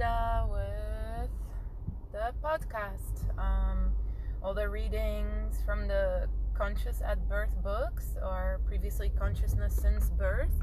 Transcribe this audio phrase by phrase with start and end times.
[0.00, 1.28] With
[2.10, 3.38] the podcast.
[3.38, 3.92] Um,
[4.42, 10.54] all the readings from the Conscious at Birth books or previously Consciousness Since Birth.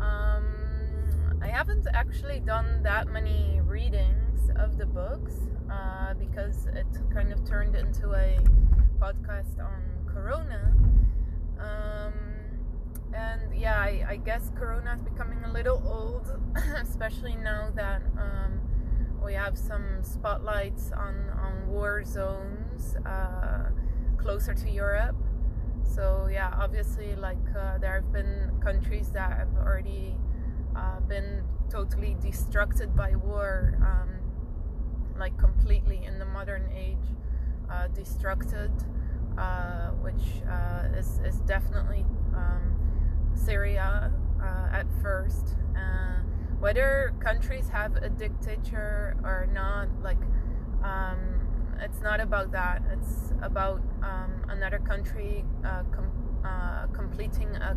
[0.00, 5.34] Um, I haven't actually done that many readings of the books
[5.68, 8.38] uh, because it kind of turned into a
[9.00, 10.72] podcast on Corona.
[11.58, 12.12] Um,
[13.16, 16.30] and yeah, I, I, guess Corona is becoming a little old,
[16.76, 18.60] especially now that um,
[19.24, 23.70] we have some spotlights on, on war zones uh,
[24.18, 25.16] closer to Europe.
[25.82, 30.16] So yeah, obviously, like uh, there have been countries that have already
[30.76, 34.10] uh, been totally destructed by war, um,
[35.18, 37.14] like completely in the modern age,
[37.70, 38.72] uh, destructed,
[39.38, 42.04] uh, which uh, is is definitely.
[42.34, 42.85] Um,
[43.36, 45.56] Syria uh, at first.
[45.76, 46.20] Uh,
[46.58, 50.20] whether countries have a dictator or not, like,
[50.82, 51.18] um,
[51.80, 52.82] it's not about that.
[52.90, 57.76] It's about um, another country uh, com- uh, completing a,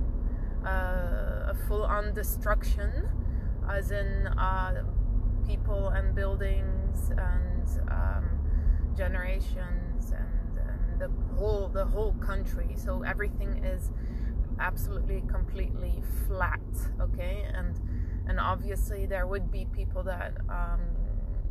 [0.66, 3.10] a, full on destruction,
[3.70, 4.84] as in uh,
[5.46, 8.26] people and buildings and um,
[8.96, 12.76] generations and, and the whole the whole country.
[12.78, 13.92] So everything is
[14.60, 16.60] absolutely completely flat
[17.00, 17.46] okay?
[17.54, 17.80] And
[18.28, 20.82] and obviously there would be people that um,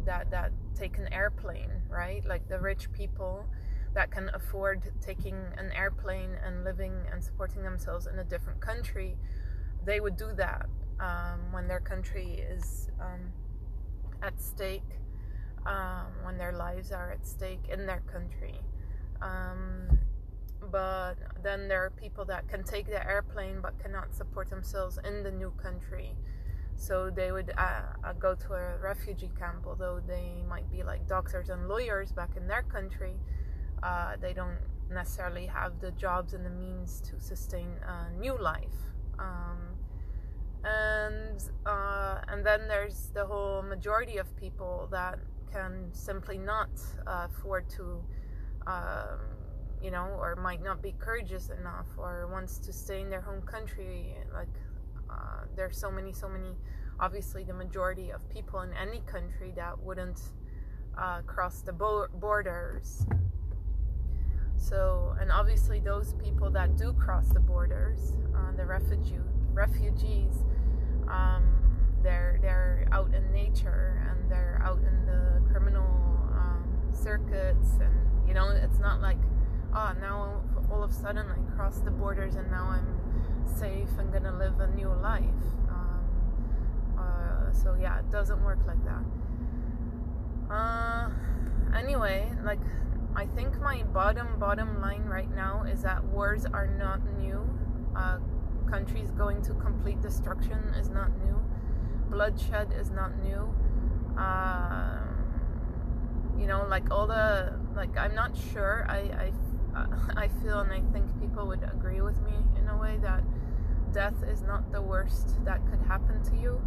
[0.05, 2.25] that that take an airplane right?
[2.27, 3.47] Like the rich people
[3.95, 9.17] that can afford taking an airplane and living and supporting themselves in a different country
[9.85, 10.67] they would do that
[11.01, 13.33] um, when their country is um,
[14.23, 14.83] at stake
[15.67, 18.61] um, when their lives are at stake in their country.
[19.21, 19.99] Um,
[20.71, 25.23] but then there are people that can take the airplane but cannot support themselves in
[25.23, 26.15] the new country.
[26.77, 31.09] So they would uh, uh, go to a refugee camp although they might be like
[31.09, 33.15] doctors and lawyers back in their country.
[33.83, 34.59] Uh, they don't
[34.91, 38.79] necessarily have the jobs and the means to sustain a new life.
[39.19, 39.59] Um,
[40.65, 45.19] and uh, and then there's the whole majority of people that
[45.53, 46.69] can simply not
[47.07, 48.03] uh, afford to
[48.67, 49.21] um,
[49.83, 53.43] you know, or might not be courageous enough, or wants to stay in their home
[53.43, 54.17] country.
[54.33, 54.49] Like,
[55.11, 56.57] uh, there's so many, so many.
[57.01, 60.21] Obviously, the majority of people in any country that wouldn't
[60.97, 63.07] uh, cross the bo- borders.
[64.57, 69.19] So, and obviously, those people that do cross the borders, uh, the refugee
[69.53, 70.45] refugees,
[71.09, 71.45] um,
[72.03, 75.87] they're they're out in nature and they're out in the criminal
[76.33, 79.19] um, circuits, and you know, it's not like
[79.75, 84.13] oh, now all of a sudden I crossed the borders and now I'm safe and
[84.13, 85.23] gonna live a new life.
[85.69, 90.55] Um, uh, so yeah, it doesn't work like that.
[90.55, 91.11] Uh,
[91.77, 92.61] anyway, like
[93.15, 97.49] I think my bottom bottom line right now is that wars are not new.
[97.97, 98.19] Uh,
[98.71, 101.43] countries going to complete destruction is not new.
[102.11, 103.53] Bloodshed is not new.
[104.19, 104.99] Uh,
[106.39, 108.87] you know, like all the like I'm not sure.
[108.89, 109.33] I I
[110.17, 113.23] I feel and I think people would agree with me in a way that
[113.93, 116.61] death is not the worst that could happen to you.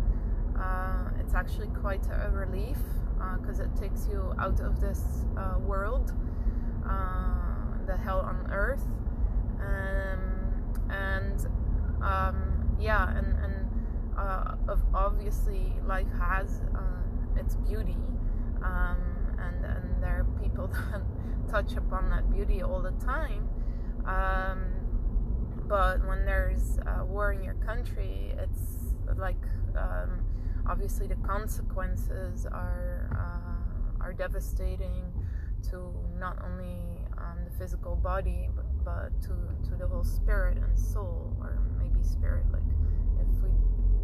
[0.59, 2.77] Uh, it's actually quite a relief
[3.39, 6.13] because uh, it takes you out of this uh, world,
[6.87, 8.85] uh, the hell on earth,
[9.59, 11.45] um, and
[12.03, 13.69] um, yeah, and and
[14.17, 14.55] uh,
[14.93, 17.97] obviously life has uh, its beauty,
[18.63, 18.99] um,
[19.47, 21.01] and and there are people that
[21.49, 23.49] touch upon that beauty all the time.
[24.05, 24.71] Um,
[25.67, 29.43] but when there's a war in your country, it's like
[29.77, 30.25] um,
[30.67, 35.11] obviously the consequences are uh, are devastating
[35.69, 36.77] to not only
[37.17, 42.03] um, the physical body but, but to to the whole spirit and soul, or maybe
[42.03, 42.45] spirit.
[42.51, 42.63] Like
[43.19, 43.51] if we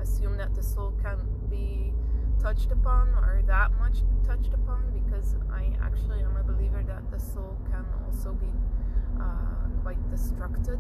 [0.01, 1.94] assume that the soul can't be
[2.41, 7.19] touched upon or that much touched upon because I actually am a believer that the
[7.19, 8.51] soul can also be
[9.19, 10.79] uh, quite destructed.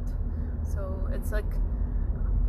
[0.63, 1.51] So it's like,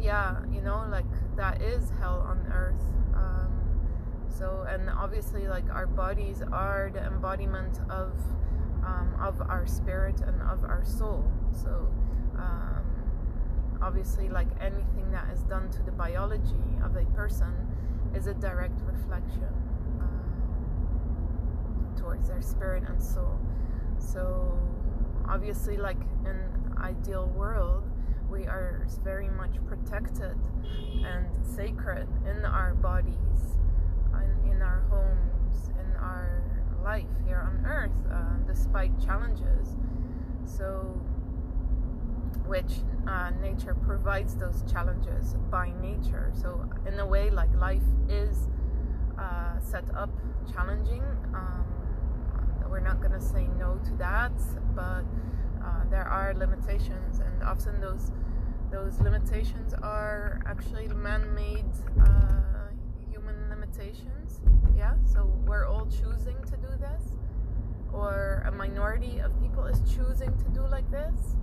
[0.01, 1.07] yeah, you know, like
[1.37, 2.83] that is hell on earth.
[3.15, 3.89] Um,
[4.29, 8.13] so, and obviously, like our bodies are the embodiment of
[8.85, 11.31] um, of our spirit and of our soul.
[11.53, 11.89] So,
[12.37, 12.85] um,
[13.83, 17.53] obviously, like anything that is done to the biology of a person
[18.15, 19.68] is a direct reflection
[22.09, 23.39] towards their spirit and soul.
[23.99, 24.59] So,
[25.29, 26.41] obviously, like in
[26.79, 27.85] ideal world,
[28.31, 30.35] we are very much protected
[31.05, 33.15] and sacred in our bodies.
[34.15, 36.43] in, in our homes, in our
[36.83, 39.77] life here on earth, uh, despite challenges.
[40.47, 40.99] So,
[42.47, 42.73] which
[43.07, 46.33] uh, nature provides those challenges by nature.
[46.35, 48.49] So, in a way, like life is
[49.19, 50.11] uh, set up
[50.51, 51.03] challenging.
[51.35, 51.78] Um,
[52.71, 54.33] we're not to say no to that,
[54.75, 55.05] but
[55.65, 58.13] uh, there are limitations, and often those
[58.71, 61.65] those limitations are actually man-made
[62.03, 62.69] uh,
[63.11, 64.41] human limitations.
[64.77, 67.17] Yeah, so we're all choosing to do this,
[67.93, 71.37] or a minority of people is choosing to do like this,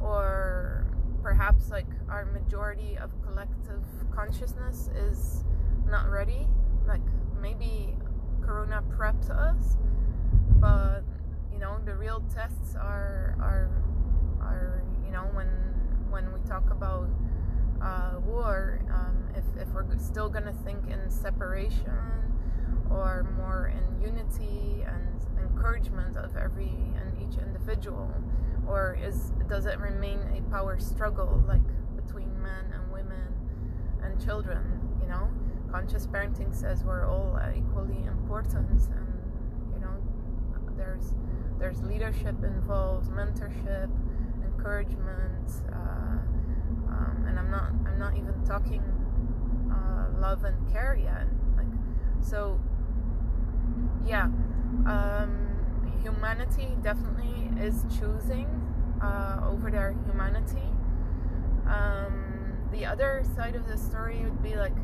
[0.00, 0.86] or
[1.22, 5.44] perhaps like our majority of collective consciousness is
[5.86, 6.48] not ready.
[6.86, 7.02] Like
[7.40, 7.94] maybe
[8.40, 9.76] Corona prepped us,
[10.60, 11.02] but
[11.52, 13.70] you know the real tests are are
[14.40, 15.48] are you know when
[16.10, 17.08] when we talk about
[17.82, 21.92] uh, war, um, if, if we're still to think in separation
[22.90, 28.12] or more in unity and encouragement of every and each individual,
[28.66, 31.62] or is does it remain a power struggle like
[31.96, 33.32] between men and women
[34.02, 34.60] and children?
[35.00, 35.30] You know,
[35.70, 39.09] conscious parenting says we're all equally important, and
[40.80, 41.14] there's
[41.58, 43.90] there's leadership involved, mentorship
[44.42, 46.18] encouragement, uh,
[46.88, 48.82] um, and I'm not I'm not even talking
[49.70, 51.26] uh, love and care yet.
[51.56, 51.72] Like
[52.20, 52.58] so,
[54.06, 54.28] yeah.
[54.86, 55.48] Um,
[56.02, 58.46] humanity definitely is choosing
[59.02, 60.68] uh, over their humanity.
[61.66, 64.74] Um, the other side of the story would be like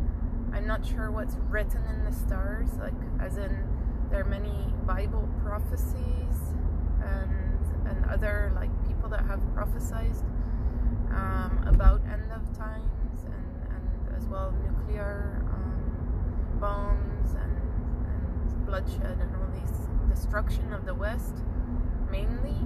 [0.53, 3.76] I'm not sure what's written in the stars, like as in
[4.11, 6.55] there are many Bible prophecies
[7.03, 10.17] and and other like people that have prophesied
[11.11, 17.57] um, about end of times and, and as well nuclear um, bombs and,
[18.07, 21.35] and bloodshed and all these destruction of the West
[22.11, 22.57] mainly.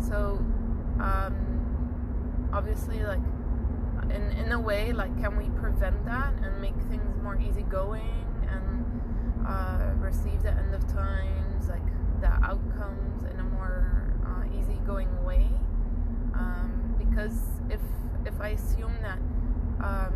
[0.00, 0.44] So
[1.00, 3.20] um, obviously, like
[4.10, 9.00] in in a way, like can we prevent that and make things more easygoing and
[9.46, 11.86] uh, receive the end of times, like
[12.20, 15.48] the outcomes in a more uh, easygoing way?
[16.34, 17.38] Um, because
[17.70, 17.80] if
[18.26, 19.18] if I assume that
[19.84, 20.14] um,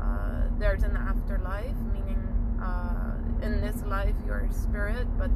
[0.00, 2.18] uh, there's an afterlife, meaning
[2.62, 5.30] uh, in this life you're spirit, but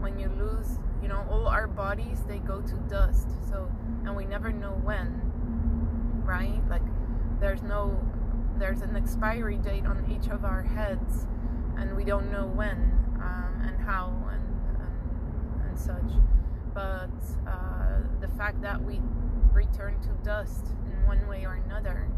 [0.00, 3.28] when you lose, you know, all our bodies they go to dust.
[3.48, 3.70] So,
[4.04, 5.20] and we never know when,
[6.24, 6.60] right?
[6.68, 6.82] Like,
[7.40, 8.00] there's no,
[8.58, 11.26] there's an expiry date on each of our heads,
[11.82, 12.76] and we don't know when
[13.20, 14.42] um, and how and,
[14.80, 16.12] and, and such.
[16.72, 17.10] But
[17.46, 19.00] uh, the fact that we
[19.52, 22.08] return to dust in one way or another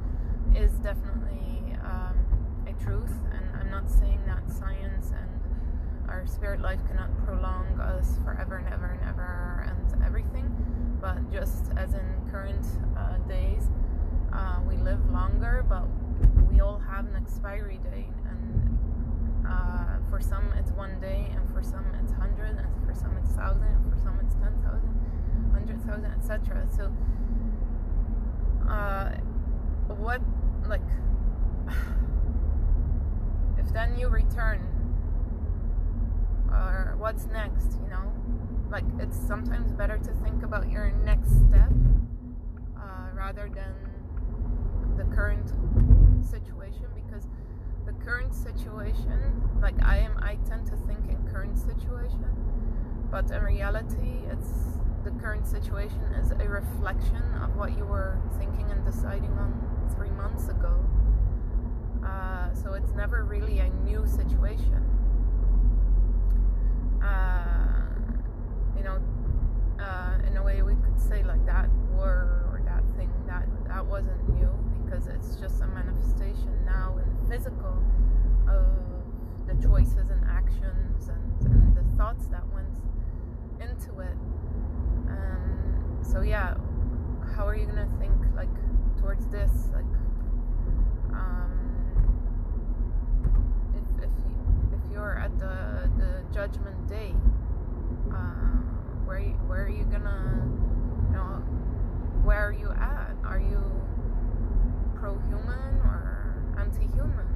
[0.54, 2.14] is definitely um,
[2.68, 8.18] a truth, and I'm not saying that science and our spirit life cannot prolong us
[8.22, 10.46] forever and ever and ever and everything,
[11.00, 12.66] but just as in current
[12.98, 13.68] uh, days,
[14.32, 15.84] uh, we live longer, but
[16.52, 18.12] we all have an expiry date,
[19.46, 23.32] uh, for some it's one day, and for some it's hundred, and for some it's
[23.32, 24.94] thousand, and for some it's ten thousand,
[25.52, 26.66] hundred thousand, etc.
[26.76, 26.92] So,
[28.68, 29.10] uh,
[29.94, 30.20] what
[30.66, 30.82] like
[33.58, 34.60] if then you return
[36.54, 38.12] or what's next, you know?
[38.70, 41.72] Like, it's sometimes better to think about your next step
[42.76, 43.74] uh, rather than
[44.96, 45.52] the current
[46.24, 46.86] situation
[48.04, 52.26] current situation, like, I am, I tend to think in current situation,
[53.10, 58.70] but in reality, it's the current situation is a reflection of what you were thinking
[58.70, 60.74] and deciding on three months ago.
[62.04, 64.82] Uh, so it's never really a new situation
[67.02, 67.64] uh,
[68.76, 68.98] you know,
[69.80, 73.84] uh, in a way we could say like that war or that thing that that
[73.84, 74.48] wasn't new
[74.84, 77.82] because it's just a manifestation now in the physical
[78.48, 78.66] of
[79.46, 82.74] the choices and actions and, and the thoughts that went
[83.60, 84.16] into it.
[85.08, 86.54] Um, so yeah,
[87.36, 88.48] how are you gonna think like
[89.00, 89.84] towards this like?
[91.12, 91.50] Um,
[93.74, 94.36] if if you,
[94.72, 97.14] if you're at the the judgment day,
[98.12, 98.56] uh,
[99.04, 100.42] where where are you gonna,
[101.08, 101.42] you know,
[102.24, 103.14] where are you at?
[103.24, 103.60] Are you
[104.96, 107.26] pro-human or anti-human?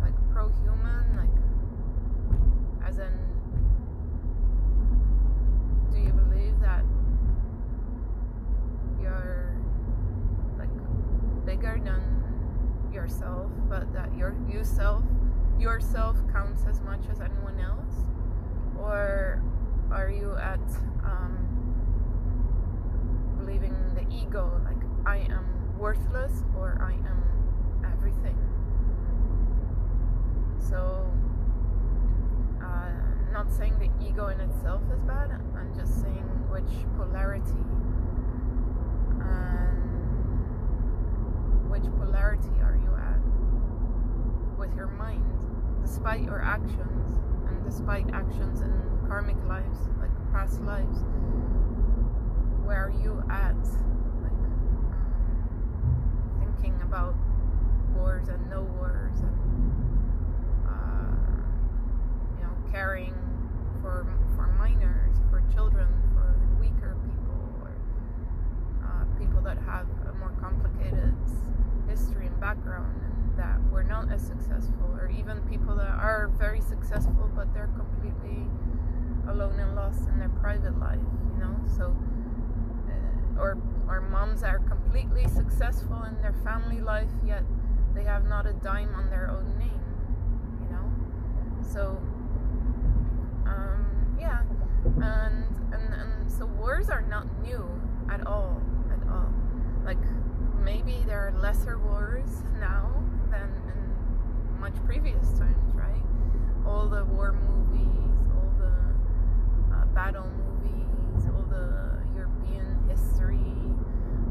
[0.00, 3.12] Like pro-human, like as in,
[5.92, 6.84] do you believe that
[9.00, 9.56] you're
[10.58, 10.68] like
[11.46, 12.02] bigger than
[12.92, 15.02] yourself, but that your you self
[15.58, 18.04] yourself counts as much as anyone else,
[18.78, 19.42] or
[19.90, 20.60] are you at
[21.04, 21.38] um,
[23.38, 28.36] believing the ego, like I am worthless or I am everything?
[30.58, 31.10] So,
[32.62, 32.90] uh,
[33.44, 35.30] not saying the ego in itself is bad.
[35.30, 37.64] I'm just saying which polarity
[39.20, 39.80] and
[41.70, 43.20] which polarity are you at
[44.58, 45.24] with your mind,
[45.82, 48.72] despite your actions and despite actions in
[49.06, 50.98] karmic lives, like past lives.
[52.64, 53.56] Where are you at,
[54.22, 55.36] like um,
[56.40, 57.14] thinking about
[57.94, 59.36] wars and no wars and
[60.66, 61.12] uh,
[62.38, 63.14] you know caring
[63.84, 65.86] for for minors, for children,
[66.16, 67.76] for weaker people, or
[68.82, 71.12] uh, people that have a more complicated
[71.86, 76.62] history and background and that were not as successful, or even people that are very
[76.62, 78.48] successful but they're completely
[79.28, 81.54] alone and lost in their private life, you know.
[81.76, 81.94] So,
[82.88, 87.44] uh, or or moms are completely successful in their family life yet
[87.94, 89.80] they have not a dime on their own name,
[90.62, 90.90] you know.
[91.62, 92.00] So,
[94.24, 94.40] yeah,
[95.02, 97.64] and and and so wars are not new
[98.10, 99.32] at all, at all.
[99.84, 99.98] Like
[100.62, 106.02] maybe there are lesser wars now than in much previous times, right?
[106.66, 113.52] All the war movies, all the uh, battle movies, all the European history,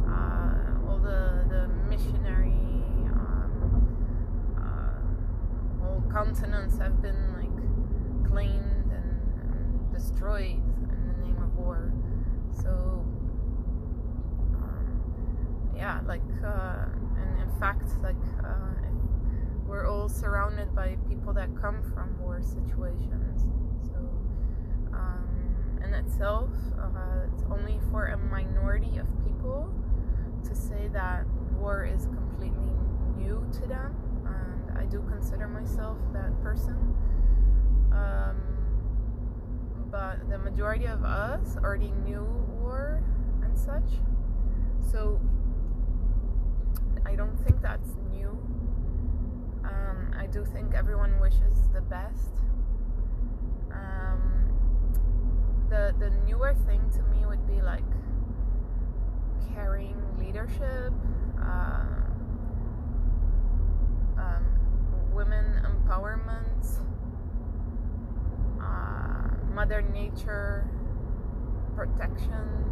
[0.08, 2.58] uh, all the the missionary,
[3.14, 3.86] um,
[4.58, 8.73] uh, continents have been like claimed
[9.94, 11.94] destroyed in the name of war.
[12.62, 13.06] So
[15.84, 16.86] yeah, like, uh,
[17.18, 18.72] and in fact, like, uh,
[19.68, 23.46] we're all surrounded by people that come from war situations.
[23.84, 23.98] So,
[24.94, 25.28] um,
[25.84, 29.74] in itself, uh, it's only for a minority of people
[30.48, 31.26] to say that
[31.58, 32.72] war is completely
[33.18, 33.94] new to them,
[34.26, 36.96] and I do consider myself that person.
[37.92, 38.53] Um,
[39.94, 42.24] but the majority of us already knew
[42.60, 43.00] war
[43.44, 44.02] and such.
[44.92, 45.22] So
[47.06, 48.30] I don't think that's new.
[49.64, 52.34] Um, I do think everyone wishes the best.
[53.72, 54.24] Um,
[55.70, 57.86] the the newer thing to me would be like
[59.54, 60.92] carrying leadership,
[61.40, 61.86] uh,
[64.18, 64.46] um,
[65.14, 66.66] women empowerment,
[69.54, 70.68] Mother Nature
[71.76, 72.66] protection,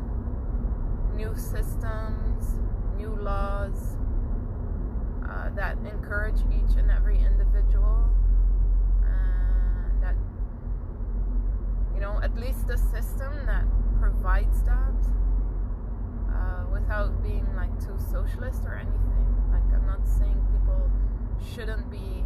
[1.15, 2.59] new systems,
[2.97, 3.97] new laws
[5.29, 8.09] uh, that encourage each and every individual.
[9.03, 10.15] Uh, that,
[11.93, 13.65] you know, at least a system that
[13.99, 15.05] provides that
[16.33, 19.51] uh, without being like too socialist or anything.
[19.51, 20.89] Like, I'm not saying people
[21.53, 22.23] shouldn't be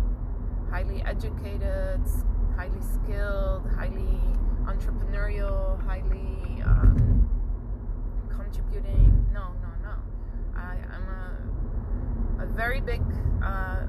[0.70, 2.02] highly educated,
[2.56, 4.20] highly skilled, highly
[4.65, 7.29] entrepreneurial, highly um,
[8.29, 9.27] contributing.
[9.34, 9.95] No, no, no.
[10.55, 13.01] I, I'm a a very big
[13.43, 13.86] uh,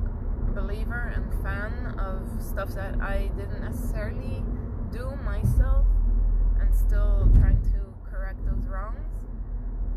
[0.55, 4.45] believer and fan of stuff that I didn't necessarily
[4.93, 5.87] do myself
[6.61, 9.11] and still trying to correct those wrongs.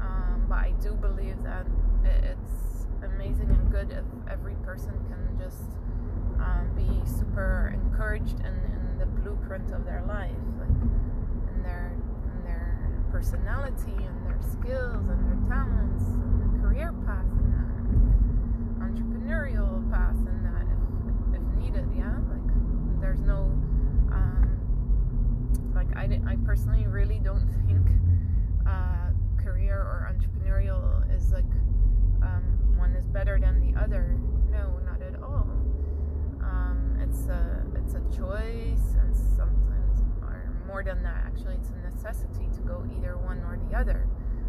[0.01, 1.67] Um, but I do believe that
[2.03, 5.63] it's amazing and good if every person can just
[6.39, 10.69] um, be super encouraged in, in the blueprint of their life, like
[11.53, 11.93] in their
[12.33, 12.89] in their
[13.19, 17.25] personality and their skills and their talents and the career path
[18.79, 20.65] entrepreneurial path in that
[21.35, 22.15] if, if needed yeah?
[22.31, 23.51] Like there's no
[24.13, 24.47] um,
[25.75, 27.85] like I, I personally really don't think
[28.65, 29.11] uh,
[29.43, 31.43] career or entrepreneurial is like
[32.21, 34.15] um, one is better than the other.
[34.49, 35.45] No not at all.
[36.41, 39.13] Um, it's a it's a choice and
[40.79, 41.23] more than that.
[41.25, 44.07] Actually it's a necessity to go either one or the other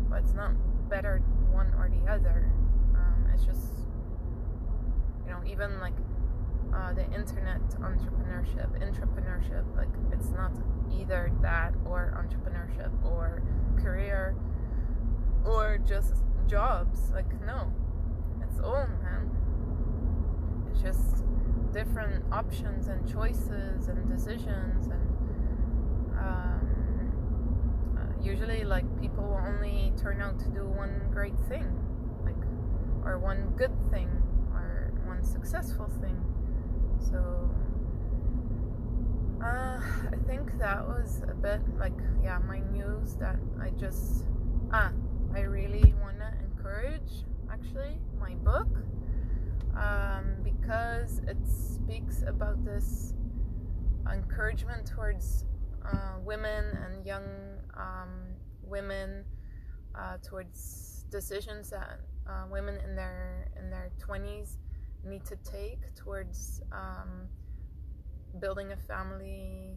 [0.09, 0.53] but it's not
[0.89, 1.19] better
[1.51, 2.51] one or the other.
[2.95, 3.89] Um, it's just
[5.27, 5.95] you know even like
[6.73, 10.53] uh, the internet entrepreneurship entrepreneurship like it's not
[10.93, 13.43] either that or entrepreneurship or
[13.83, 14.37] career
[15.45, 16.15] or just
[16.47, 17.11] jobs.
[17.13, 17.73] Like no.
[18.43, 19.31] It's all man.
[20.71, 21.25] It's just
[21.73, 25.00] different options and choices and decisions and
[26.21, 31.67] um, uh, usually like people only turn out to do one great thing
[32.25, 32.37] like
[33.05, 34.09] or one good thing
[34.53, 36.17] or one successful thing.
[37.11, 37.51] So
[39.43, 39.81] uh,
[40.13, 44.27] I think that was a bit like yeah my news that I just
[44.73, 44.93] ah
[45.35, 48.69] I really wanna encourage actually my book
[49.77, 53.15] um, because it speaks about this
[54.13, 55.45] encouragement towards
[55.85, 57.25] uh, women and young
[57.77, 59.25] um, women
[59.95, 64.57] uh, towards decisions that uh, women in their in their 20s
[65.05, 67.27] need to take towards um,
[68.41, 69.77] building a family,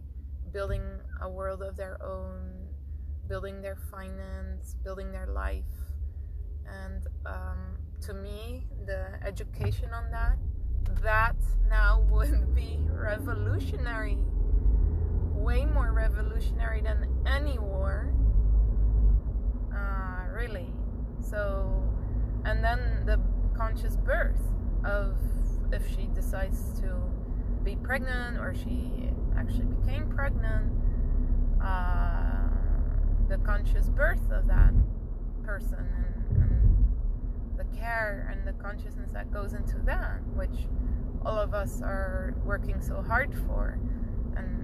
[0.51, 0.83] building
[1.21, 2.67] a world of their own,
[3.27, 5.63] building their finance, building their life.
[6.67, 10.37] And um, to me, the education on that,
[11.01, 11.35] that
[11.69, 14.17] now would be revolutionary.
[15.43, 18.13] Way more revolutionary than any war.
[19.75, 20.73] Uh, really.
[21.19, 21.83] So,
[22.45, 23.19] and then the
[23.57, 24.39] conscious birth
[24.85, 25.17] of
[25.73, 26.95] if she decides to
[27.63, 30.71] be pregnant or she actually became pregnant,
[31.61, 32.47] uh,
[33.27, 34.73] the conscious birth of that
[35.43, 40.67] person and, and the care and the consciousness that goes into that, which
[41.25, 43.77] all of us are working so hard for
[44.37, 44.62] and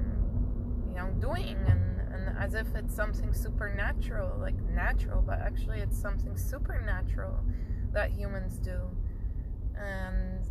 [0.99, 6.35] know doing and, and as if it's something supernatural like natural but actually it's something
[6.37, 7.39] supernatural
[7.91, 8.79] that humans do
[9.75, 10.45] and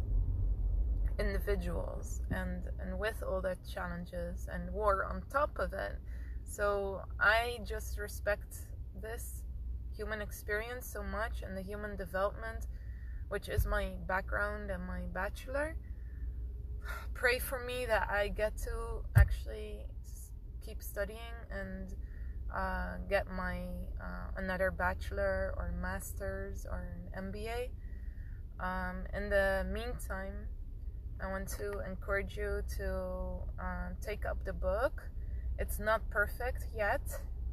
[1.18, 5.96] individuals and and with all the challenges and war on top of it.
[6.44, 8.54] So i just respect
[9.02, 9.42] this
[9.96, 12.66] human experience so much and the human development
[13.28, 15.76] which is my background and my bachelor.
[17.14, 19.84] Pray for me that i get to actually
[20.68, 21.94] keep studying and
[22.54, 23.58] uh, get my
[24.00, 27.68] uh, another bachelor or master's or an mba
[28.60, 30.46] um, in the meantime
[31.20, 35.02] I want to encourage you to uh, take up the book.
[35.58, 37.02] It's not perfect yet.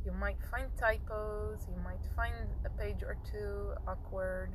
[0.06, 4.52] You might find typos, you might find a page or two awkward,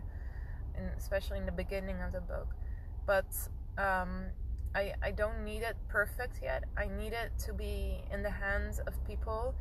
[0.76, 2.54] and especially in the beginning of the book.
[3.04, 3.26] But
[3.76, 4.26] um,
[4.74, 6.64] I, I don't need it perfect yet.
[6.76, 9.54] I need it to be in the hands of people,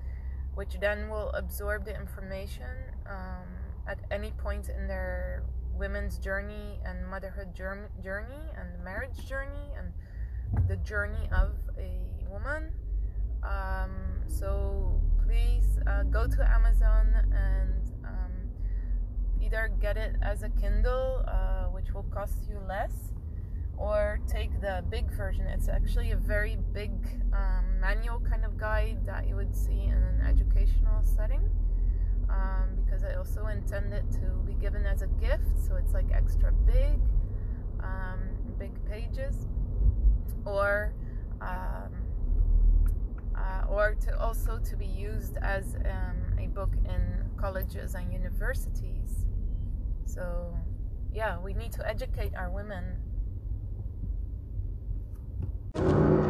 [0.55, 2.69] which then will absorb the information
[3.07, 3.47] um,
[3.87, 5.43] at any point in their
[5.75, 11.97] women's journey and motherhood journey and marriage journey and the journey of a
[12.29, 12.71] woman.
[13.41, 13.91] Um,
[14.27, 18.31] so please uh, go to Amazon and um,
[19.41, 23.13] either get it as a Kindle, uh, which will cost you less,
[23.79, 25.47] or take the big version.
[25.47, 26.91] It's actually a very big
[27.33, 31.49] um, manual kind of guide that you would see in an educational setting
[32.29, 36.05] um, because I also intend it to be given as a gift, so it's like
[36.13, 36.99] extra big,
[37.81, 38.19] um,
[38.57, 39.47] big pages,
[40.45, 40.93] or
[41.41, 41.91] um,
[43.35, 49.25] uh, or to also to be used as um, a book in colleges and universities.
[50.05, 50.53] So
[51.13, 52.83] yeah, we need to educate our women
[55.75, 56.28] you